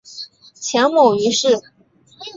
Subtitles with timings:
[0.55, 1.61] 前母俞氏。